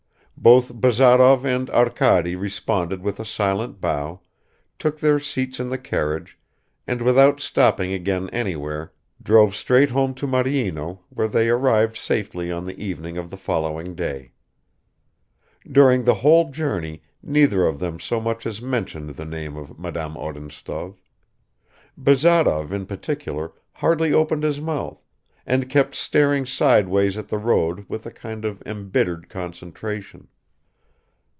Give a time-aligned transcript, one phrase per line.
[0.37, 4.21] Both Bazarov and Arkady responded with a silent bow,
[4.79, 6.35] took their seats in the carriage,
[6.87, 8.91] and without stopping again anywhere,
[9.21, 13.93] drove straight home to Maryino, where they arrived safely on the evening of the following
[13.93, 14.31] day.
[15.71, 20.15] During the whole journey neither of them so much as mentioned the name of Madame
[20.17, 20.95] Odintsov;
[21.95, 24.97] Bazarov, in particular, hardly opened his mouth,
[25.43, 30.27] and kept staring sideways at the road with a kind of embittered concentration.